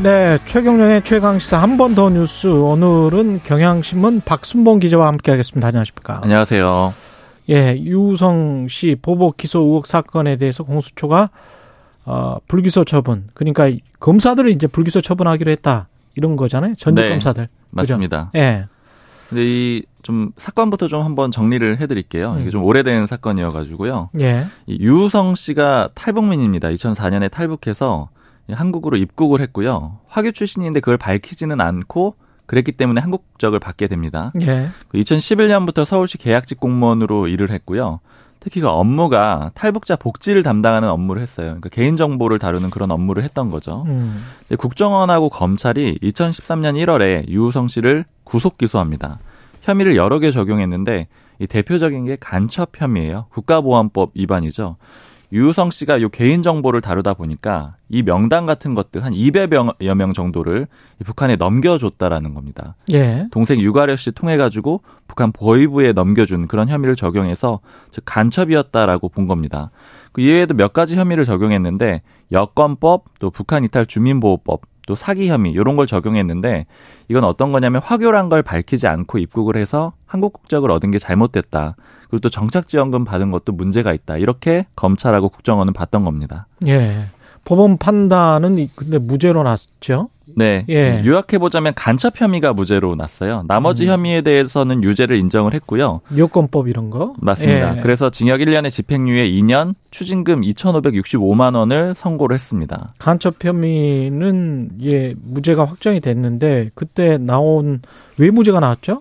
네, 0.00 0.38
최경영의 0.46 1.04
최강시사 1.04 1.58
한 1.60 1.76
번 1.76 1.94
더 1.94 2.08
뉴스. 2.10 2.46
오늘은 2.46 3.42
경향신문 3.44 4.22
박순봉 4.24 4.80
기자와 4.80 5.06
함께하겠습니다. 5.08 5.66
안녕하십니까? 5.68 6.20
안녕하세요. 6.22 6.94
예, 7.50 7.76
유성 7.78 8.68
씨 8.68 8.96
보복 9.00 9.36
기소 9.36 9.60
의혹 9.60 9.86
사건에 9.86 10.36
대해서 10.36 10.64
공수처가 10.64 11.30
어, 12.04 12.36
불기소 12.48 12.84
처분. 12.84 13.28
그러니까 13.34 13.70
검사들을 14.00 14.50
이제 14.50 14.66
불기소 14.66 15.02
처분하기로 15.02 15.50
했다. 15.52 15.88
이런 16.16 16.36
거잖아요. 16.36 16.74
전직 16.78 17.02
네, 17.02 17.10
검사들. 17.10 17.48
맞습니다. 17.70 18.30
그죠? 18.32 18.42
예. 18.42 18.66
근데 19.28 19.42
이 19.44 19.82
좀 20.02 20.32
사건부터 20.36 20.88
좀 20.88 21.04
한번 21.04 21.30
정리를 21.30 21.78
해드릴게요. 21.80 22.34
이게 22.40 22.46
음. 22.46 22.50
좀 22.50 22.64
오래된 22.64 23.06
사건이어가지고요. 23.06 24.10
예. 24.20 24.46
이 24.66 24.76
유성 24.84 25.36
씨가 25.36 25.90
탈북민입니다. 25.94 26.70
2004년에 26.70 27.30
탈북해서 27.30 28.08
한국으로 28.50 28.96
입국을 28.96 29.40
했고요. 29.40 29.98
화교 30.08 30.32
출신인데 30.32 30.80
그걸 30.80 30.96
밝히지는 30.98 31.60
않고 31.60 32.16
그랬기 32.46 32.72
때문에 32.72 33.00
한국 33.00 33.30
국적을 33.30 33.58
받게 33.58 33.88
됩니다. 33.88 34.32
예. 34.42 34.68
2011년부터 34.94 35.84
서울시 35.84 36.18
계약직 36.18 36.60
공무원으로 36.60 37.28
일을 37.28 37.50
했고요. 37.50 38.00
특히 38.40 38.60
그 38.60 38.68
업무가 38.68 39.52
탈북자 39.54 39.94
복지를 39.94 40.42
담당하는 40.42 40.88
업무를 40.88 41.22
했어요. 41.22 41.46
그러니까 41.46 41.68
개인정보를 41.68 42.40
다루는 42.40 42.70
그런 42.70 42.90
업무를 42.90 43.22
했던 43.22 43.50
거죠. 43.50 43.84
음. 43.86 44.24
근데 44.40 44.56
국정원하고 44.56 45.28
검찰이 45.28 45.98
2013년 46.02 46.74
1월에 46.74 47.28
유우성 47.28 47.68
씨를 47.68 48.04
구속 48.24 48.58
기소합니다. 48.58 49.20
혐의를 49.62 49.94
여러 49.94 50.18
개 50.18 50.32
적용했는데 50.32 51.06
이 51.38 51.46
대표적인 51.46 52.04
게 52.06 52.16
간첩 52.18 52.70
혐의예요. 52.76 53.26
국가보안법 53.30 54.10
위반이죠. 54.14 54.76
유우성 55.32 55.70
씨가 55.70 56.02
요 56.02 56.10
개인 56.10 56.42
정보를 56.42 56.82
다루다 56.82 57.14
보니까 57.14 57.76
이 57.88 58.02
명단 58.02 58.44
같은 58.44 58.74
것들 58.74 59.02
한 59.02 59.14
200여 59.14 59.94
명 59.94 60.12
정도를 60.12 60.66
이 61.00 61.04
북한에 61.04 61.36
넘겨줬다라는 61.36 62.34
겁니다. 62.34 62.76
예. 62.92 63.26
동생 63.30 63.58
유가려 63.58 63.96
씨 63.96 64.12
통해 64.12 64.36
가지고 64.36 64.82
북한 65.08 65.32
보위부에 65.32 65.92
넘겨준 65.92 66.48
그런 66.48 66.68
혐의를 66.68 66.96
적용해서 66.96 67.60
즉 67.90 68.02
간첩이었다라고 68.04 69.08
본 69.08 69.26
겁니다. 69.26 69.70
그 70.12 70.20
이외에도 70.20 70.52
몇 70.52 70.74
가지 70.74 70.96
혐의를 70.96 71.24
적용했는데 71.24 72.02
여권법 72.30 73.18
또 73.18 73.30
북한 73.30 73.64
이탈 73.64 73.86
주민보호법 73.86 74.60
또 74.86 74.94
사기 74.94 75.28
혐의 75.28 75.52
이런 75.52 75.76
걸 75.76 75.86
적용했는데 75.86 76.66
이건 77.08 77.24
어떤 77.24 77.52
거냐면 77.52 77.80
화교란 77.82 78.28
걸 78.28 78.42
밝히지 78.42 78.86
않고 78.86 79.18
입국을 79.18 79.56
해서 79.56 79.94
한국 80.04 80.34
국적을 80.34 80.70
얻은 80.70 80.90
게 80.90 80.98
잘못됐다. 80.98 81.76
그리고 82.12 82.20
또 82.20 82.28
정착지원금 82.28 83.06
받은 83.06 83.30
것도 83.30 83.52
문제가 83.52 83.94
있다. 83.94 84.18
이렇게 84.18 84.66
검찰하고 84.76 85.30
국정원은 85.30 85.72
봤던 85.72 86.04
겁니다. 86.04 86.46
예. 86.66 87.06
법원 87.46 87.78
판단은 87.78 88.58
이- 88.58 88.68
근데 88.76 88.98
무죄로 88.98 89.42
났죠. 89.42 90.10
네. 90.36 90.66
예. 90.68 91.02
요약해 91.06 91.38
보자면 91.38 91.72
간첩 91.74 92.20
혐의가 92.20 92.52
무죄로 92.52 92.96
났어요. 92.96 93.44
나머지 93.48 93.86
음. 93.86 93.92
혐의에 93.92 94.20
대해서는 94.20 94.84
유죄를 94.84 95.16
인정을 95.16 95.54
했고요. 95.54 96.02
여권법 96.16 96.68
이런 96.68 96.90
거. 96.90 97.14
맞습니다. 97.18 97.78
예. 97.78 97.80
그래서 97.80 98.10
징역 98.10 98.40
1년에 98.40 98.68
집행유예 98.70 99.30
2년, 99.30 99.74
추징금 99.90 100.42
2,565만 100.42 101.56
원을 101.56 101.94
선고를 101.94 102.34
했습니다. 102.34 102.92
간첩 102.98 103.42
혐의는 103.42 104.72
예 104.82 105.14
무죄가 105.22 105.64
확정이 105.64 106.00
됐는데 106.00 106.68
그때 106.74 107.16
나온 107.16 107.80
왜 108.18 108.30
무죄가 108.30 108.60
나왔죠? 108.60 109.00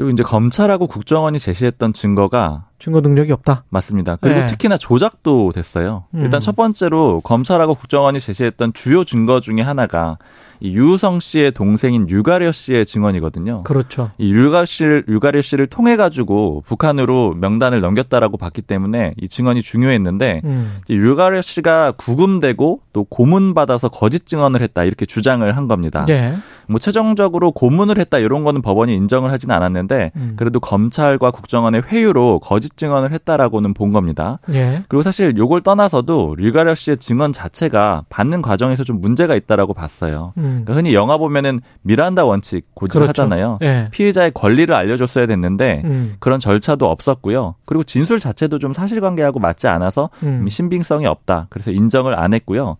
그리고 0.00 0.12
이제 0.12 0.22
검찰하고 0.22 0.86
국정원이 0.86 1.38
제시했던 1.38 1.92
증거가 1.92 2.69
증거 2.80 3.00
능력이 3.00 3.30
없다. 3.32 3.64
맞습니다. 3.68 4.16
그리고 4.16 4.40
네. 4.40 4.46
특히나 4.46 4.76
조작도 4.78 5.52
됐어요. 5.54 6.04
음. 6.14 6.22
일단 6.24 6.40
첫 6.40 6.56
번째로 6.56 7.20
검찰하고 7.20 7.74
국정원이 7.74 8.18
제시했던 8.18 8.72
주요 8.72 9.04
증거 9.04 9.40
중에 9.40 9.60
하나가 9.60 10.18
이 10.60 10.76
유성 10.76 11.20
씨의 11.20 11.52
동생인 11.52 12.08
유가려 12.08 12.52
씨의 12.52 12.84
증언이거든요. 12.84 13.62
그렇죠. 13.64 14.10
이 14.18 14.32
유가 14.32 14.66
씨를 14.66 15.04
유가려 15.08 15.40
씨를 15.40 15.66
통해 15.66 15.96
가지고 15.96 16.62
북한으로 16.66 17.34
명단을 17.34 17.80
넘겼다라고 17.80 18.36
봤기 18.36 18.62
때문에 18.62 19.14
이 19.18 19.26
증언이 19.26 19.62
중요했는데 19.62 20.42
음. 20.44 20.78
이 20.88 20.94
율가려 20.94 21.40
씨가 21.40 21.92
구금되고 21.92 22.80
또 22.92 23.04
고문 23.04 23.54
받아서 23.54 23.88
거짓 23.88 24.26
증언을 24.26 24.60
했다 24.60 24.84
이렇게 24.84 25.06
주장을 25.06 25.50
한 25.56 25.66
겁니다. 25.66 26.04
예. 26.10 26.34
뭐 26.66 26.78
최종적으로 26.78 27.52
고문을 27.52 27.98
했다 27.98 28.18
이런 28.18 28.44
거는 28.44 28.62
법원이 28.62 28.94
인정을 28.94 29.32
하진 29.32 29.50
않았는데 29.50 30.12
음. 30.14 30.34
그래도 30.36 30.60
검찰과 30.60 31.30
국정원의 31.30 31.82
회유로 31.86 32.38
거짓 32.40 32.69
증언을 32.76 33.12
했다라고는 33.12 33.74
본 33.74 33.92
겁니다. 33.92 34.38
예. 34.52 34.82
그리고 34.88 35.02
사실 35.02 35.36
요걸 35.36 35.62
떠나서도 35.62 36.36
류가려 36.38 36.74
씨의 36.74 36.96
증언 36.98 37.32
자체가 37.32 38.04
받는 38.08 38.42
과정에서 38.42 38.84
좀 38.84 39.00
문제가 39.00 39.34
있다라고 39.34 39.74
봤어요. 39.74 40.32
음. 40.38 40.62
그러니까 40.64 40.74
흔히 40.74 40.94
영화 40.94 41.16
보면은 41.16 41.60
미란다 41.82 42.24
원칙 42.24 42.66
고지하잖아요. 42.74 43.58
예. 43.62 43.88
피해자의 43.90 44.32
권리를 44.32 44.74
알려줬어야 44.74 45.26
됐는데 45.26 45.82
음. 45.84 46.14
그런 46.20 46.38
절차도 46.40 46.88
없었고요. 46.90 47.54
그리고 47.64 47.84
진술 47.84 48.18
자체도 48.20 48.58
좀 48.58 48.74
사실관계하고 48.74 49.40
맞지 49.40 49.68
않아서 49.68 50.10
음. 50.22 50.46
신빙성이 50.48 51.06
없다. 51.06 51.46
그래서 51.50 51.70
인정을 51.70 52.18
안 52.18 52.34
했고요. 52.34 52.76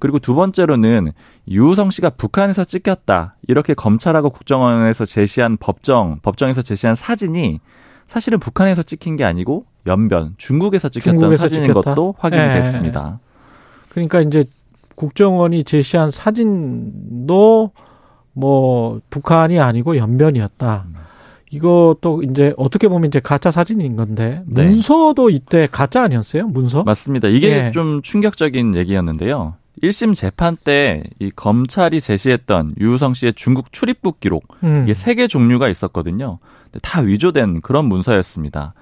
그리고 0.00 0.18
두 0.18 0.34
번째로는 0.34 1.12
유우성 1.48 1.90
씨가 1.90 2.10
북한에서 2.10 2.64
찍혔다. 2.64 3.36
이렇게 3.46 3.74
검찰하고 3.74 4.30
국정원에서 4.30 5.04
제시한 5.04 5.58
법정, 5.58 6.18
법정에서 6.22 6.62
제시한 6.62 6.94
사진이 6.94 7.60
사실은 8.10 8.40
북한에서 8.40 8.82
찍힌 8.82 9.14
게 9.14 9.22
아니고 9.22 9.66
연변, 9.86 10.34
중국에서 10.36 10.88
찍혔던 10.88 11.20
중국에서 11.20 11.42
사진인 11.42 11.68
찍혔다? 11.68 11.94
것도 11.94 12.16
확인이 12.18 12.42
예. 12.42 12.54
됐습니다. 12.54 13.20
그러니까 13.88 14.20
이제 14.20 14.46
국정원이 14.96 15.62
제시한 15.62 16.10
사진도 16.10 17.70
뭐 18.32 19.00
북한이 19.10 19.60
아니고 19.60 19.96
연변이었다. 19.96 20.86
음. 20.88 20.94
이것도 21.52 22.24
이제 22.28 22.52
어떻게 22.56 22.88
보면 22.88 23.06
이제 23.06 23.20
가짜 23.20 23.52
사진인 23.52 23.94
건데 23.94 24.42
네. 24.46 24.66
문서도 24.66 25.30
이때 25.30 25.68
가짜 25.70 26.02
아니었어요? 26.02 26.48
문서? 26.48 26.82
맞습니다. 26.82 27.28
이게 27.28 27.66
예. 27.66 27.70
좀 27.70 28.02
충격적인 28.02 28.74
얘기였는데요. 28.74 29.54
1심 29.82 30.14
재판 30.14 30.56
때 30.56 31.04
이 31.18 31.30
검찰이 31.34 32.00
제시했던 32.00 32.74
유우성 32.80 33.14
씨의 33.14 33.32
중국 33.34 33.72
출입국 33.72 34.20
기록 34.20 34.44
음. 34.64 34.82
이게 34.84 34.94
세 34.94 35.14
개 35.14 35.26
종류가 35.26 35.68
있었거든요. 35.68 36.38
다 36.82 37.00
위조된 37.00 37.60
그런 37.62 37.86
문서였습니다. 37.86 38.74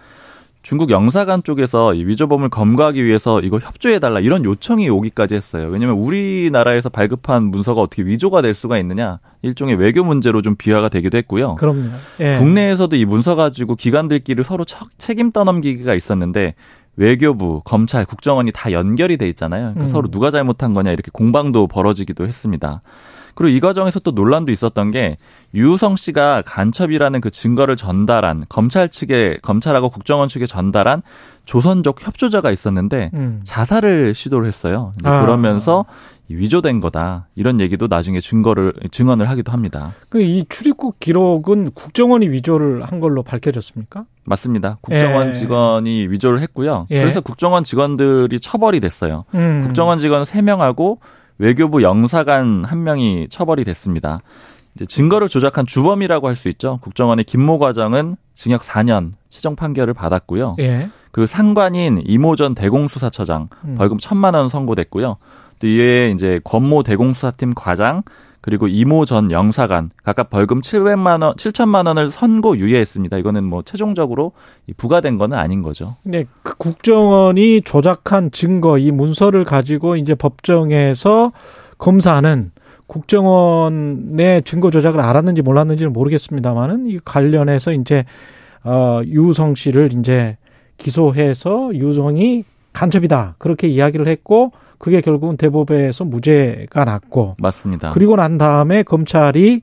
중국 0.62 0.90
영사관 0.90 1.42
쪽에서 1.44 1.94
이 1.94 2.04
위조범을 2.04 2.50
검거하기 2.50 3.02
위해서 3.02 3.40
이거 3.40 3.58
협조해달라 3.58 4.20
이런 4.20 4.44
요청이 4.44 4.88
오기까지 4.90 5.34
했어요. 5.34 5.68
왜냐면 5.70 5.96
우리나라에서 5.96 6.90
발급한 6.90 7.44
문서가 7.44 7.80
어떻게 7.80 8.02
위조가 8.02 8.42
될 8.42 8.52
수가 8.54 8.76
있느냐 8.78 9.20
일종의 9.42 9.76
외교 9.76 10.04
문제로 10.04 10.42
좀 10.42 10.56
비화가 10.56 10.88
되기도 10.90 11.16
했고요. 11.16 11.54
그럼요. 11.54 11.88
예. 12.20 12.36
국내에서도 12.38 12.94
이 12.96 13.04
문서 13.06 13.34
가지고 13.36 13.76
기관들끼리 13.76 14.44
서로 14.44 14.64
척- 14.64 14.90
책임 14.98 15.30
떠넘기기가 15.32 15.94
있었는데 15.94 16.54
외교부, 16.98 17.62
검찰, 17.64 18.04
국정원이 18.04 18.50
다 18.52 18.72
연결이 18.72 19.16
돼 19.16 19.28
있잖아요. 19.28 19.72
그러니까 19.72 19.84
음. 19.84 19.88
서로 19.88 20.10
누가 20.10 20.30
잘못한 20.30 20.74
거냐 20.74 20.90
이렇게 20.90 21.10
공방도 21.12 21.68
벌어지기도 21.68 22.26
했습니다. 22.26 22.82
그리고 23.36 23.56
이 23.56 23.60
과정에서 23.60 24.00
또 24.00 24.10
논란도 24.10 24.50
있었던 24.50 24.90
게 24.90 25.16
유우성 25.54 25.94
씨가 25.94 26.42
간첩이라는 26.44 27.20
그 27.20 27.30
증거를 27.30 27.76
전달한 27.76 28.44
검찰 28.48 28.88
측에 28.88 29.38
검찰하고 29.42 29.90
국정원 29.90 30.28
측에 30.28 30.44
전달한 30.44 31.02
조선족 31.44 32.04
협조자가 32.04 32.50
있었는데 32.50 33.12
음. 33.14 33.40
자살을 33.44 34.12
시도를 34.14 34.48
했어요. 34.48 34.92
아. 35.04 35.22
그러면서 35.22 35.84
이 36.17 36.17
위조된 36.34 36.80
거다 36.80 37.26
이런 37.34 37.58
얘기도 37.60 37.86
나중에 37.86 38.20
증거를 38.20 38.74
증언을 38.90 39.28
하기도 39.30 39.50
합니다. 39.52 39.92
그이 40.10 40.44
출입국 40.48 41.00
기록은 41.00 41.70
국정원이 41.72 42.28
위조를 42.28 42.82
한 42.82 43.00
걸로 43.00 43.22
밝혀졌습니까? 43.22 44.04
맞습니다. 44.26 44.78
국정원 44.82 45.28
예. 45.28 45.32
직원이 45.32 46.06
위조를 46.08 46.40
했고요. 46.40 46.86
예. 46.90 47.00
그래서 47.00 47.20
국정원 47.20 47.64
직원들이 47.64 48.40
처벌이 48.40 48.80
됐어요. 48.80 49.24
음. 49.34 49.62
국정원 49.64 49.98
직원 50.00 50.22
3명하고 50.22 50.98
외교부 51.38 51.82
영사관 51.82 52.62
1명이 52.62 53.30
처벌이 53.30 53.64
됐습니다. 53.64 54.20
이제 54.74 54.84
증거를 54.86 55.28
조작한 55.28 55.66
주범이라고 55.66 56.28
할 56.28 56.34
수 56.36 56.48
있죠. 56.50 56.78
국정원의 56.82 57.24
김모 57.24 57.58
과장은 57.58 58.16
징역 58.34 58.62
4년 58.62 59.12
최종 59.28 59.56
판결을 59.56 59.94
받았고요. 59.94 60.56
예. 60.60 60.90
그리고 61.10 61.26
상관인 61.26 62.02
이모 62.06 62.36
전 62.36 62.54
대공수사처장 62.54 63.48
음. 63.64 63.74
벌금 63.76 63.96
1천만 63.96 64.34
원 64.34 64.48
선고됐고요. 64.48 65.16
또 65.58 65.66
이외에 65.66 66.10
이제 66.10 66.40
권모 66.44 66.82
대공수사팀 66.82 67.54
과장 67.54 68.02
그리고 68.40 68.68
이모 68.68 69.04
전 69.04 69.30
영사관 69.30 69.90
각각 70.02 70.30
벌금 70.30 70.60
700만 70.60 71.22
원, 71.22 71.34
7천만 71.34 71.86
원을 71.86 72.10
선고 72.10 72.56
유예했습니다. 72.56 73.18
이거는 73.18 73.44
뭐 73.44 73.62
최종적으로 73.62 74.32
부과된 74.76 75.18
거는 75.18 75.36
아닌 75.36 75.62
거죠. 75.62 75.96
네, 76.02 76.24
그 76.42 76.56
국정원이 76.56 77.62
조작한 77.62 78.30
증거 78.30 78.78
이 78.78 78.90
문서를 78.90 79.44
가지고 79.44 79.96
이제 79.96 80.14
법정에서 80.14 81.32
검사는 81.78 82.50
국정원의 82.86 84.42
증거 84.44 84.70
조작을 84.70 85.00
알았는지 85.00 85.42
몰랐는지는 85.42 85.92
모르겠습니다만은 85.92 86.86
이 86.88 86.98
관련해서 87.04 87.72
이제 87.72 88.04
어 88.64 89.02
유성 89.04 89.56
씨를 89.56 89.92
이제 89.92 90.38
기소해서 90.78 91.74
유성이 91.74 92.44
간첩이다 92.72 93.34
그렇게 93.38 93.68
이야기를 93.68 94.08
했고 94.08 94.52
그게 94.78 95.00
결국은 95.00 95.36
대법에서 95.36 96.04
무죄가 96.04 96.84
났고 96.84 97.36
맞습니다. 97.40 97.90
그리고 97.90 98.16
난 98.16 98.38
다음에 98.38 98.82
검찰이 98.82 99.62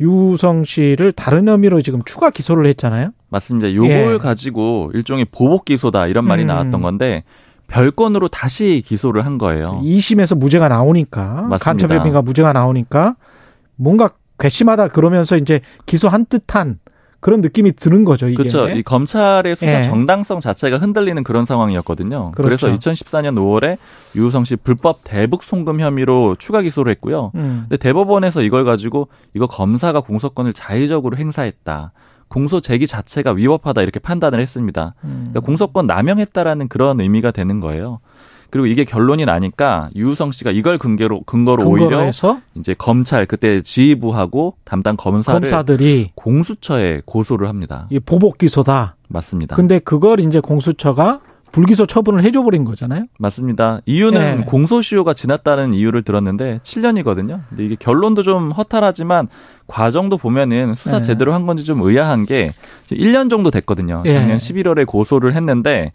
유성 0.00 0.64
씨를 0.64 1.12
다른 1.12 1.46
혐의로 1.46 1.82
지금 1.82 2.00
추가 2.04 2.30
기소를 2.30 2.66
했잖아요. 2.66 3.10
맞습니다. 3.28 3.74
요걸 3.74 4.14
예. 4.14 4.18
가지고 4.18 4.90
일종의 4.94 5.26
보복 5.30 5.66
기소다 5.66 6.06
이런 6.06 6.24
말이 6.24 6.42
음. 6.42 6.48
나왔던 6.48 6.80
건데 6.80 7.24
별건으로 7.68 8.28
다시 8.28 8.82
기소를 8.84 9.24
한 9.24 9.38
거예요. 9.38 9.80
2심에서 9.84 10.36
무죄가 10.36 10.68
나오니까 10.68 11.48
간첩 11.60 11.92
혐의가 11.92 12.22
무죄가 12.22 12.52
나오니까 12.52 13.16
뭔가 13.76 14.10
괘씸하다 14.38 14.88
그러면서 14.88 15.36
이제 15.36 15.60
기소한 15.86 16.24
듯한 16.26 16.78
그런 17.20 17.42
느낌이 17.42 17.72
드는 17.72 18.04
거죠. 18.04 18.26
이게. 18.26 18.36
그렇죠. 18.36 18.68
이 18.68 18.82
검찰의 18.82 19.54
수사 19.54 19.78
예. 19.78 19.82
정당성 19.82 20.40
자체가 20.40 20.78
흔들리는 20.78 21.22
그런 21.22 21.44
상황이었거든요. 21.44 22.32
그렇죠. 22.32 22.66
그래서 22.66 22.68
2014년 22.68 23.36
5월에 23.36 23.76
유우성 24.16 24.44
씨 24.44 24.56
불법 24.56 25.00
대북 25.04 25.42
송금 25.42 25.80
혐의로 25.80 26.34
추가 26.38 26.62
기소를 26.62 26.90
했고요. 26.92 27.32
음. 27.34 27.66
근데 27.68 27.76
대법원에서 27.76 28.42
이걸 28.42 28.64
가지고 28.64 29.08
이거 29.34 29.46
검사가 29.46 30.00
공소권을 30.00 30.54
자의적으로 30.54 31.18
행사했다. 31.18 31.92
공소 32.28 32.60
제기 32.60 32.86
자체가 32.86 33.32
위법하다 33.32 33.82
이렇게 33.82 33.98
판단을 33.98 34.40
했습니다. 34.40 34.94
음. 35.04 35.26
그러니까 35.30 35.40
공소권 35.40 35.86
남용했다라는 35.86 36.68
그런 36.68 37.00
의미가 37.00 37.32
되는 37.32 37.60
거예요. 37.60 37.98
그리고 38.50 38.66
이게 38.66 38.84
결론이 38.84 39.24
나니까 39.24 39.90
유우성 39.94 40.32
씨가 40.32 40.50
이걸 40.50 40.78
근거로 40.78 41.22
근거로 41.22 41.68
오히려 41.68 42.00
해서? 42.00 42.40
이제 42.54 42.74
검찰 42.76 43.26
그때 43.26 43.60
지휘부하고 43.60 44.56
담당 44.64 44.96
검사를 44.96 45.38
검사들이 45.40 46.12
공수처에 46.14 47.02
고소를 47.04 47.48
합니다. 47.48 47.86
이 47.90 47.98
보복 47.98 48.38
기소다. 48.38 48.96
맞습니다. 49.08 49.56
근데 49.56 49.78
그걸 49.78 50.20
이제 50.20 50.40
공수처가 50.40 51.20
불기소 51.52 51.86
처분을 51.86 52.22
해줘 52.22 52.42
버린 52.42 52.64
거잖아요. 52.64 53.06
맞습니다. 53.18 53.80
이유는 53.86 54.20
네. 54.38 54.44
공소시효가 54.44 55.14
지났다는 55.14 55.74
이유를 55.74 56.02
들었는데 56.02 56.60
7년이거든요. 56.62 57.40
근데 57.48 57.64
이게 57.64 57.76
결론도 57.76 58.22
좀 58.22 58.52
허탈하지만 58.52 59.28
과정도 59.66 60.16
보면은 60.16 60.74
수사 60.76 60.98
네. 60.98 61.02
제대로 61.02 61.34
한 61.34 61.46
건지 61.46 61.64
좀 61.64 61.80
의아한 61.82 62.24
게 62.24 62.52
1년 62.88 63.30
정도 63.30 63.50
됐거든요. 63.50 64.02
네. 64.04 64.14
작년 64.14 64.38
11월에 64.38 64.86
고소를 64.86 65.34
했는데 65.34 65.92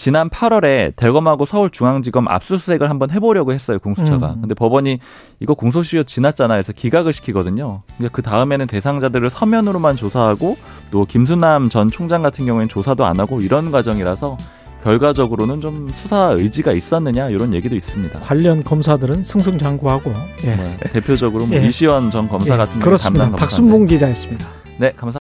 지난 0.00 0.30
8월에 0.30 0.96
대검하고 0.96 1.44
서울중앙지검 1.44 2.26
압수수색을 2.26 2.88
한번 2.88 3.10
해보려고 3.10 3.52
했어요 3.52 3.78
공수처가. 3.78 4.30
음. 4.30 4.40
근데 4.40 4.54
법원이 4.54 4.98
이거 5.40 5.52
공소시효 5.52 6.04
지났잖아 6.04 6.54
해서 6.54 6.72
기각을 6.72 7.12
시키거든요. 7.12 7.82
그러니까 7.98 8.16
그 8.16 8.22
다음에는 8.22 8.66
대상자들을 8.66 9.28
서면으로만 9.28 9.96
조사하고 9.96 10.56
또 10.90 11.04
김수남 11.04 11.68
전 11.68 11.90
총장 11.90 12.22
같은 12.22 12.46
경우에는 12.46 12.70
조사도 12.70 13.04
안 13.04 13.20
하고 13.20 13.42
이런 13.42 13.70
과정이라서 13.70 14.38
결과적으로는 14.84 15.60
좀 15.60 15.90
수사 15.90 16.30
의지가 16.30 16.72
있었느냐 16.72 17.28
이런 17.28 17.52
얘기도 17.52 17.76
있습니다. 17.76 18.20
관련 18.20 18.64
검사들은 18.64 19.22
승승장구하고 19.22 20.14
예. 20.44 20.56
네, 20.56 20.78
대표적으로 20.94 21.44
뭐 21.44 21.56
예. 21.60 21.66
이시원 21.66 22.10
전 22.10 22.26
검사 22.26 22.54
예. 22.54 22.56
같은 22.56 22.72
경우 22.72 22.84
그렇습니다. 22.84 23.24
담당 23.24 23.38
박순봉 23.38 23.86
기자였습니다. 23.86 24.48
네, 24.78 24.92
감사합니다. 24.96 25.18